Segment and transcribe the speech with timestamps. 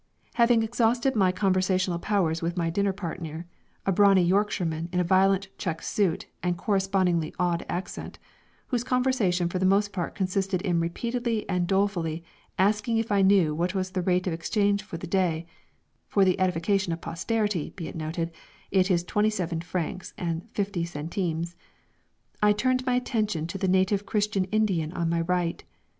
[0.33, 3.45] Having exhausted my conversational powers with my dinner partner
[3.85, 8.17] a brawny Yorkshireman in a violent check suit and correspondingly odd accent,
[8.69, 12.23] whose conversation for the most part consisted in repeatedly and dolefully
[12.57, 15.45] asking if I knew what was the rate of exchange for the day
[16.07, 18.31] (for the edification of posterity, be it noted,
[18.71, 21.55] it is 27 francs 50 centimes)
[22.41, 25.63] I turned my attention to the native Christian Indian on my right.